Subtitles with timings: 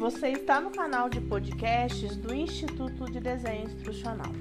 [0.00, 4.32] Você está no canal de podcasts do Instituto de Desenho Instrucional.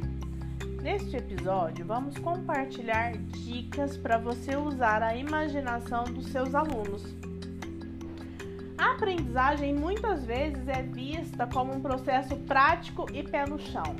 [0.81, 7.03] Neste episódio, vamos compartilhar dicas para você usar a imaginação dos seus alunos.
[8.77, 13.97] A aprendizagem muitas vezes é vista como um processo prático e pé no chão,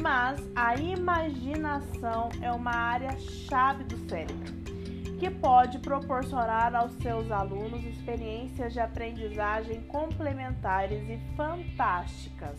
[0.00, 4.63] mas a imaginação é uma área chave do cérebro
[5.18, 12.58] que pode proporcionar aos seus alunos experiências de aprendizagem complementares e fantásticas.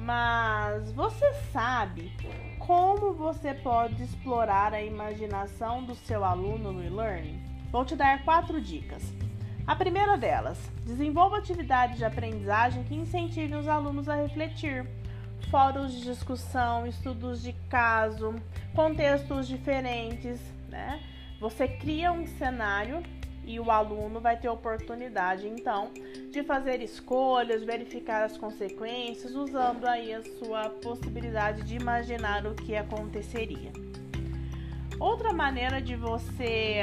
[0.00, 2.12] Mas você sabe
[2.58, 7.40] como você pode explorar a imaginação do seu aluno no e-learning?
[7.70, 9.12] Vou te dar quatro dicas.
[9.66, 14.86] A primeira delas, desenvolva atividades de aprendizagem que incentivem os alunos a refletir.
[15.50, 18.34] Fóruns de discussão, estudos de caso,
[18.74, 21.00] contextos diferentes, né?
[21.40, 23.02] Você cria um cenário
[23.44, 25.90] e o aluno vai ter oportunidade então
[26.32, 32.74] de fazer escolhas, verificar as consequências, usando aí a sua possibilidade de imaginar o que
[32.74, 33.70] aconteceria.
[34.98, 36.82] Outra maneira de você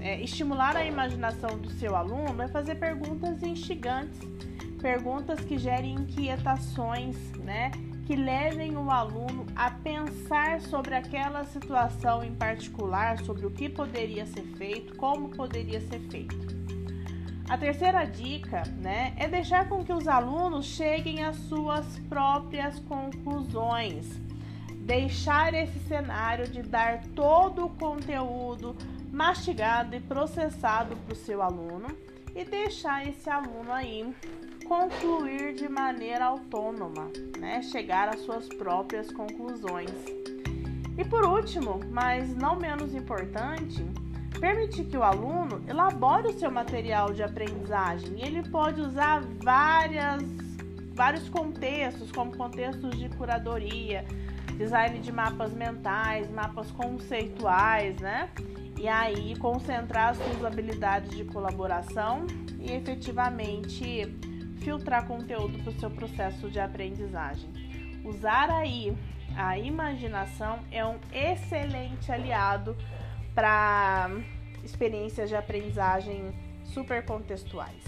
[0.00, 4.20] é, estimular a imaginação do seu aluno é fazer perguntas instigantes,
[4.80, 7.72] perguntas que gerem inquietações, né?
[8.06, 14.26] Que levem o aluno a pensar sobre aquela situação em particular, sobre o que poderia
[14.26, 16.54] ser feito, como poderia ser feito.
[17.48, 24.06] A terceira dica, né, é deixar com que os alunos cheguem às suas próprias conclusões.
[24.80, 28.76] Deixar esse cenário de dar todo o conteúdo
[29.10, 31.88] mastigado e processado para o seu aluno
[32.34, 34.14] e deixar esse aluno aí
[34.64, 37.62] concluir de maneira autônoma, né?
[37.62, 39.90] chegar às suas próprias conclusões.
[40.96, 43.84] E por último, mas não menos importante,
[44.40, 48.24] permitir que o aluno elabore o seu material de aprendizagem.
[48.24, 50.22] Ele pode usar várias,
[50.94, 54.04] vários contextos, como contextos de curadoria,
[54.56, 58.30] design de mapas mentais, mapas conceituais, né?
[58.84, 62.26] e aí concentrar suas habilidades de colaboração
[62.60, 64.14] e efetivamente
[64.58, 67.48] filtrar conteúdo para o seu processo de aprendizagem.
[68.04, 68.94] Usar aí
[69.34, 72.76] a imaginação é um excelente aliado
[73.34, 74.10] para
[74.62, 77.82] experiências de aprendizagem super contextuais.